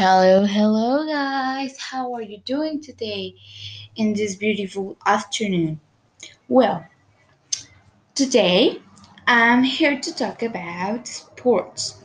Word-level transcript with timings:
Hello, 0.00 0.44
hello, 0.44 1.04
guys. 1.08 1.76
How 1.76 2.14
are 2.14 2.22
you 2.22 2.38
doing 2.44 2.80
today 2.80 3.34
in 3.96 4.12
this 4.12 4.36
beautiful 4.36 4.96
afternoon? 5.04 5.80
Well, 6.46 6.86
today 8.14 8.80
I'm 9.26 9.64
here 9.64 9.98
to 9.98 10.14
talk 10.14 10.44
about 10.44 11.08
sports. 11.08 12.04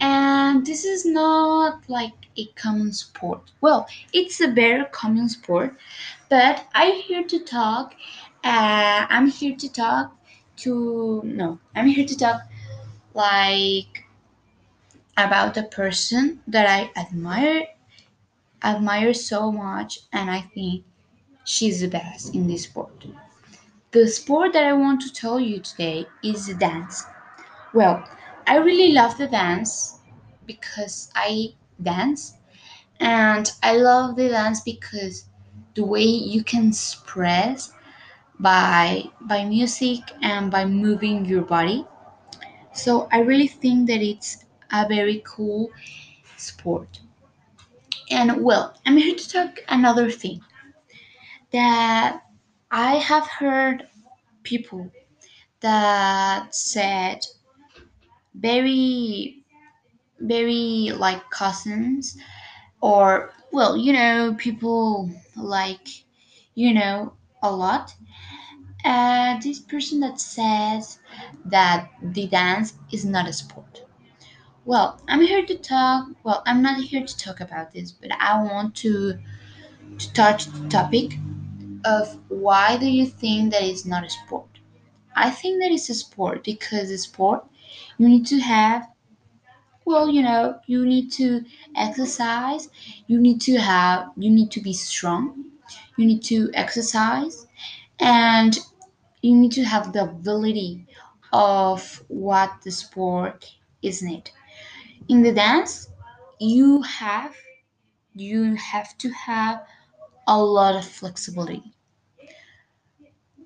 And 0.00 0.66
this 0.66 0.84
is 0.84 1.06
not 1.06 1.88
like 1.88 2.26
a 2.36 2.46
common 2.56 2.92
sport. 2.92 3.52
Well, 3.60 3.86
it's 4.12 4.40
a 4.40 4.48
very 4.48 4.84
common 4.86 5.28
sport, 5.28 5.76
but 6.28 6.66
I'm 6.74 6.94
here 7.02 7.22
to 7.22 7.38
talk. 7.44 7.94
Uh, 8.42 9.06
I'm 9.08 9.28
here 9.28 9.54
to 9.54 9.72
talk 9.72 10.16
to. 10.64 11.22
No, 11.24 11.60
I'm 11.76 11.86
here 11.86 12.04
to 12.04 12.16
talk 12.16 12.40
like 13.14 13.99
about 15.26 15.56
a 15.56 15.64
person 15.64 16.40
that 16.46 16.66
I 16.68 16.90
admire 17.00 17.66
admire 18.62 19.12
so 19.14 19.52
much 19.52 20.00
and 20.12 20.30
I 20.30 20.40
think 20.54 20.84
she's 21.44 21.80
the 21.80 21.88
best 21.88 22.34
in 22.34 22.46
this 22.48 22.64
sport. 22.64 23.06
The 23.92 24.08
sport 24.08 24.52
that 24.54 24.64
I 24.64 24.72
want 24.72 25.00
to 25.02 25.12
tell 25.12 25.40
you 25.40 25.60
today 25.60 26.06
is 26.24 26.46
the 26.46 26.54
dance. 26.54 27.04
Well, 27.74 28.04
I 28.46 28.56
really 28.56 28.92
love 28.92 29.18
the 29.18 29.28
dance 29.28 30.00
because 30.46 31.10
I 31.16 31.54
dance 31.82 32.34
and 33.00 33.50
I 33.62 33.76
love 33.76 34.16
the 34.16 34.28
dance 34.30 34.60
because 34.62 35.26
the 35.74 35.84
way 35.84 36.02
you 36.04 36.44
can 36.44 36.68
express 36.68 37.72
by 38.40 39.04
by 39.22 39.44
music 39.44 40.00
and 40.22 40.50
by 40.50 40.64
moving 40.66 41.24
your 41.26 41.42
body. 41.42 41.86
So 42.72 43.08
I 43.12 43.20
really 43.20 43.48
think 43.48 43.86
that 43.88 44.02
it's 44.02 44.44
a 44.72 44.86
very 44.88 45.22
cool 45.26 45.70
sport. 46.36 47.00
And 48.10 48.42
well, 48.42 48.76
I'm 48.86 48.96
here 48.96 49.14
to 49.16 49.28
talk 49.28 49.58
another 49.68 50.10
thing 50.10 50.40
that 51.52 52.22
I 52.70 52.96
have 52.96 53.26
heard 53.26 53.88
people 54.42 54.90
that 55.60 56.54
said 56.54 57.20
very 58.34 59.42
very 60.20 60.92
like 60.96 61.28
cousins 61.30 62.16
or 62.80 63.32
well 63.52 63.76
you 63.76 63.92
know 63.92 64.34
people 64.38 65.10
like 65.36 65.88
you 66.54 66.74
know 66.74 67.12
a 67.42 67.50
lot 67.50 67.94
uh, 68.84 69.38
this 69.40 69.60
person 69.60 70.00
that 70.00 70.20
says 70.20 70.98
that 71.44 71.90
the 72.02 72.26
dance 72.28 72.74
is 72.92 73.04
not 73.04 73.28
a 73.28 73.32
sport 73.32 73.84
well 74.70 75.00
i'm 75.08 75.20
here 75.20 75.44
to 75.44 75.56
talk 75.56 76.08
well 76.24 76.42
i'm 76.46 76.62
not 76.62 76.80
here 76.80 77.04
to 77.04 77.16
talk 77.18 77.40
about 77.40 77.72
this 77.72 77.90
but 77.92 78.10
i 78.20 78.42
want 78.42 78.74
to 78.74 79.18
to 79.98 80.12
touch 80.14 80.46
the 80.46 80.68
topic 80.68 81.18
of 81.84 82.18
why 82.28 82.76
do 82.78 82.86
you 82.86 83.06
think 83.06 83.52
that 83.52 83.62
it's 83.62 83.86
not 83.86 84.04
a 84.04 84.10
sport 84.10 84.46
I 85.16 85.30
think 85.30 85.60
that 85.62 85.72
it's 85.72 85.90
a 85.90 85.94
sport 85.94 86.44
because 86.44 86.90
a 86.90 86.98
sport 86.98 87.44
you 87.98 88.08
need 88.08 88.26
to 88.28 88.38
have 88.40 88.88
well, 89.84 90.08
you 90.08 90.22
know, 90.22 90.58
you 90.66 90.86
need 90.86 91.10
to 91.12 91.44
exercise, 91.76 92.68
you 93.06 93.20
need 93.20 93.40
to 93.42 93.56
have 93.58 94.10
you 94.16 94.30
need 94.30 94.50
to 94.52 94.60
be 94.60 94.72
strong, 94.72 95.44
you 95.96 96.06
need 96.06 96.22
to 96.24 96.50
exercise 96.54 97.46
and 98.00 98.58
you 99.22 99.34
need 99.36 99.52
to 99.52 99.64
have 99.64 99.92
the 99.92 100.02
ability 100.04 100.86
of 101.32 102.04
what 102.08 102.52
the 102.64 102.70
sport 102.70 103.54
is 103.82 104.02
need. 104.02 104.30
In 105.10 105.22
the 105.22 105.32
dance, 105.32 105.90
you 106.38 106.80
have 106.80 107.34
you 108.14 108.54
have 108.54 108.96
to 108.98 109.10
have 109.10 109.66
a 110.26 110.38
lot 110.42 110.76
of 110.76 110.86
flexibility. 110.86 111.74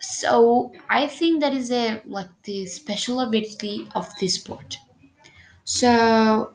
So 0.00 0.72
I 0.88 1.06
think 1.06 1.40
that 1.40 1.52
is 1.54 1.70
a 1.70 2.02
like 2.06 2.30
the 2.44 2.66
special 2.66 3.20
ability 3.20 3.88
of 3.94 4.08
this 4.20 4.34
sport. 4.36 4.78
So 5.64 6.54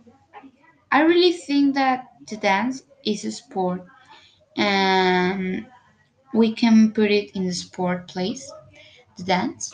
I 0.92 1.02
really 1.02 1.34
think 1.34 1.76
that 1.76 2.08
the 2.28 2.38
dance 2.38 2.84
is 3.06 3.26
a 3.26 3.32
sport 3.32 3.86
and 4.58 5.68
we 6.34 6.54
can 6.54 6.92
put 6.94 7.12
it 7.12 7.32
in 7.36 7.46
the 7.48 7.54
sport 7.54 8.08
place, 8.08 8.52
the 9.18 9.24
dance. 9.24 9.74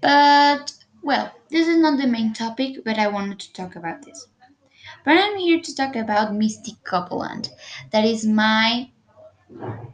But 0.00 0.72
well, 1.02 1.32
this 1.50 1.68
is 1.68 1.78
not 1.78 1.98
the 1.98 2.08
main 2.08 2.32
topic, 2.34 2.84
but 2.84 2.98
I 2.98 3.08
wanted 3.08 3.40
to 3.40 3.52
talk 3.52 3.76
about 3.76 4.02
this. 4.04 4.28
But 5.04 5.16
I'm 5.18 5.38
here 5.38 5.60
to 5.60 5.74
talk 5.74 5.96
about 5.96 6.34
Misty 6.34 6.76
Copeland. 6.84 7.50
That 7.90 8.04
is 8.04 8.26
my 8.26 8.90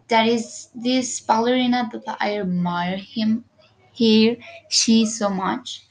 that 0.08 0.26
is 0.26 0.68
this 0.74 1.20
ballerina 1.20 1.88
that 1.92 2.16
I 2.20 2.38
admire 2.38 2.96
him 2.96 3.44
here 3.92 4.36
she 4.68 5.06
so 5.06 5.30
much. 5.30 5.86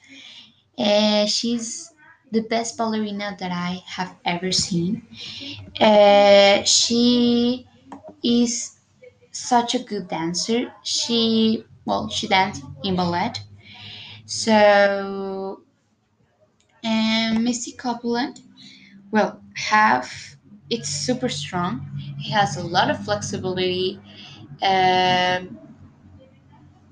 Uh, 0.78 1.26
she's 1.26 1.94
the 2.32 2.42
best 2.42 2.78
ballerina 2.78 3.38
that 3.40 3.52
I 3.52 3.82
have 3.86 4.16
ever 4.26 4.52
seen. 4.52 5.08
Uh, 5.80 6.64
she 6.64 7.68
is 8.24 8.78
such 9.32 9.76
a 9.76 9.80
good 9.80 10.08
dancer. 10.08 10.74
She 10.84 11.66
well, 11.86 12.10
she 12.10 12.28
danced 12.28 12.64
in 12.84 12.96
ballet. 12.96 13.34
So, 14.26 15.62
and 16.84 17.44
Missy 17.44 17.74
Copeland, 17.74 18.42
well, 19.14 19.42
have 19.56 20.12
it's 20.72 20.90
super 20.90 21.30
strong. 21.30 21.88
He 22.20 22.32
has 22.32 22.58
a 22.58 22.64
lot 22.64 22.92
of 22.92 23.06
flexibility. 23.06 24.02
Um, 24.64 25.60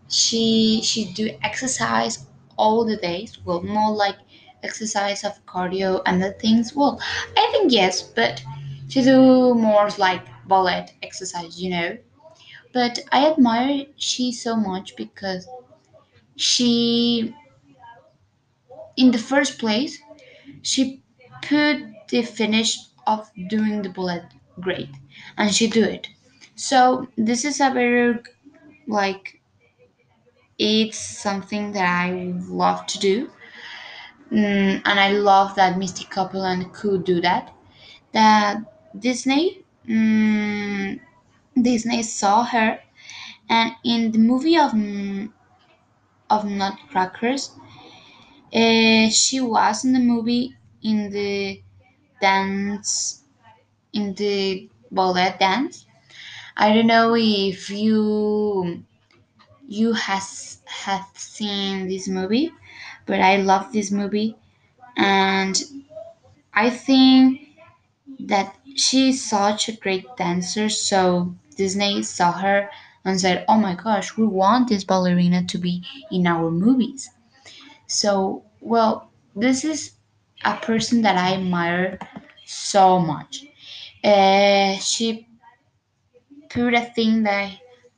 she 0.08 0.82
she 0.84 1.12
do 1.14 1.36
exercise 1.44 2.26
all 2.58 2.86
the 2.86 2.98
days. 2.98 3.40
Well, 3.46 3.64
more 3.64 3.96
like 3.96 4.18
exercise 4.64 5.24
of 5.24 5.44
cardio 5.46 6.02
and 6.06 6.22
the 6.22 6.34
things. 6.34 6.76
Well, 6.76 7.00
I 7.38 7.50
think 7.52 7.72
yes, 7.72 8.02
but 8.02 8.44
she 8.88 9.02
do 9.02 9.54
more 9.56 9.90
like 9.98 10.24
ballet 10.48 10.88
exercise. 11.02 11.62
You 11.62 11.70
know. 11.72 11.98
But 12.74 13.00
I 13.12 13.28
admire 13.32 13.86
she 13.98 14.32
so 14.34 14.56
much 14.56 14.96
because 14.98 15.48
she, 16.38 17.36
in 18.98 19.12
the 19.12 19.18
first 19.18 19.58
place, 19.60 20.00
she 20.64 21.04
put 21.42 21.84
the 22.10 22.22
finish 22.24 22.78
of 23.08 23.30
doing 23.50 23.82
the 23.82 23.90
bullet 23.90 24.24
great, 24.60 24.90
and 25.38 25.54
she 25.54 25.68
do 25.70 25.84
it. 25.84 26.08
So 26.56 27.08
this 27.18 27.46
is 27.46 27.60
a 27.62 27.72
very 27.72 28.20
like 28.88 29.42
it's 30.58 30.98
something 30.98 31.72
that 31.74 31.86
I 31.86 32.34
love 32.48 32.86
to 32.88 33.00
do, 33.00 33.30
mm, 34.32 34.82
and 34.86 35.00
I 35.00 35.12
love 35.12 35.56
that 35.56 35.78
Misty 35.78 36.06
Copeland 36.06 36.74
could 36.74 37.04
do 37.04 37.22
that. 37.22 37.54
That 38.14 38.60
Disney, 39.00 39.64
mm, 39.88 41.00
Disney 41.62 42.04
saw 42.04 42.44
her, 42.46 42.80
and 43.50 43.74
in 43.86 44.12
the 44.12 44.20
movie 44.20 44.58
of 44.58 44.72
mm, 44.74 45.32
of 46.30 46.46
Nutcrackers, 46.46 47.52
Uh, 48.54 49.10
she 49.10 49.40
was 49.42 49.84
in 49.86 49.94
the 49.94 50.00
movie 50.00 50.56
in 50.84 51.10
the 51.12 51.62
dance 52.22 53.24
in 53.94 54.14
the 54.16 54.70
ballet 54.92 55.36
dance. 55.40 55.86
I 56.58 56.74
don't 56.74 56.88
know 56.88 57.16
if 57.18 57.70
you 57.70 58.84
you 59.68 59.94
has 59.94 60.60
have 60.68 61.08
seen 61.16 61.88
this 61.88 62.08
movie, 62.08 62.52
but 63.06 63.22
I 63.22 63.38
love 63.38 63.72
this 63.74 63.92
movie 63.92 64.36
and 64.98 65.62
I 66.54 66.70
think 66.70 67.50
that 68.22 68.56
she's 68.76 69.24
such 69.30 69.70
a 69.70 69.78
great 69.78 70.06
dancer. 70.18 70.70
So 70.70 71.36
Disney 71.58 72.04
saw 72.04 72.32
her 72.34 72.70
and 73.06 73.20
said, 73.22 73.46
"Oh 73.50 73.58
my 73.58 73.76
gosh, 73.76 74.18
we 74.18 74.26
want 74.28 74.70
this 74.70 74.84
ballerina 74.86 75.46
to 75.46 75.58
be 75.58 75.84
in 76.12 76.28
our 76.28 76.52
movies." 76.52 77.10
So, 77.88 78.44
well, 78.62 79.10
this 79.36 79.64
is 79.66 79.94
a 80.46 80.56
person 80.58 81.02
that 81.04 81.18
I 81.18 81.34
admire 81.36 82.00
so 82.46 83.00
much. 83.00 83.46
Uh, 84.04 84.76
she 84.78 85.28
put 86.50 86.74
a 86.74 86.82
thing 86.96 87.24
that 87.24 87.52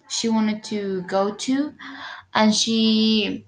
she 0.09 0.29
wanted 0.29 0.63
to 0.65 1.01
go 1.03 1.33
to, 1.33 1.73
and 2.33 2.53
she 2.53 3.45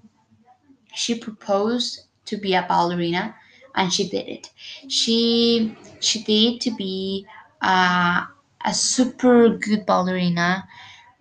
she 0.94 1.16
proposed 1.20 2.02
to 2.26 2.38
be 2.38 2.54
a 2.56 2.66
ballerina, 2.68 3.36
and 3.76 3.92
she 3.94 4.10
did 4.10 4.28
it. 4.28 4.52
She 4.90 5.78
she 6.00 6.24
did 6.24 6.62
to 6.62 6.72
be 6.76 7.26
a, 7.62 8.28
a 8.66 8.74
super 8.74 9.50
good 9.58 9.86
ballerina, 9.86 10.68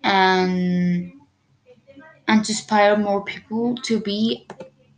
and 0.03 1.13
and 2.27 2.43
to 2.45 2.51
inspire 2.51 2.97
more 2.97 3.23
people 3.23 3.75
to 3.83 3.99
be 3.99 4.47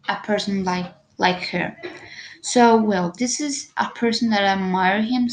a 0.10 0.16
person 0.24 0.64
like 0.64 0.94
like 1.18 1.44
her. 1.50 1.76
So, 2.52 2.78
well, 2.82 3.12
this 3.18 3.40
is 3.40 3.72
a 3.78 3.90
person 3.90 4.30
that 4.32 4.44
I 4.44 4.48
admire 4.48 5.02
him. 5.02 5.28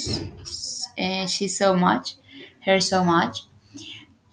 Uh, 0.98 1.26
she's 1.26 1.56
so 1.56 1.74
much, 1.74 2.14
her 2.64 2.80
so 2.80 3.04
much. 3.04 3.42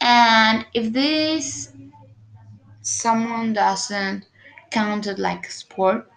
And 0.01 0.65
if 0.73 0.93
this 0.93 1.73
someone 2.81 3.53
doesn't 3.53 4.25
count 4.69 5.07
it 5.07 5.19
like 5.19 5.47
a 5.47 5.51
sport, 5.51 6.09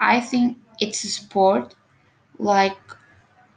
I 0.00 0.20
think 0.20 0.58
it's 0.80 1.04
a 1.04 1.08
sport 1.08 1.74
like 2.38 2.78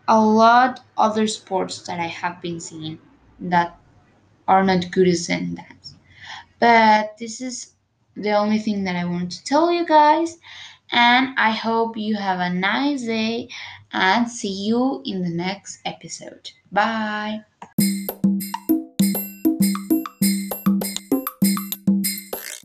a 0.08 0.20
lot 0.22 0.82
other 0.98 1.28
sports 1.28 1.82
that 1.88 2.00
I 2.00 2.08
have 2.08 2.42
been 2.42 2.60
seeing 2.60 3.00
that 3.40 3.78
are 4.48 4.64
not 4.64 4.92
good 4.92 5.08
as 5.08 5.30
in 5.30 5.56
dance. 5.56 5.96
But 6.60 7.18
this 7.20 7.42
is 7.42 7.74
the 8.16 8.34
only 8.34 8.60
thing 8.60 8.84
that 8.86 8.96
I 8.96 9.06
want 9.06 9.32
to 9.34 9.44
tell 9.44 9.72
you 9.72 9.86
guys. 9.86 10.38
And 10.92 11.34
I 11.38 11.52
hope 11.52 11.98
you 11.98 12.16
have 12.18 12.40
a 12.40 12.50
nice 12.50 13.04
day 13.04 13.50
and 13.92 14.30
see 14.30 14.52
you 14.68 15.02
in 15.06 15.24
the 15.24 15.30
next 15.30 15.80
episode. 15.86 16.52
Bye. 16.72 17.46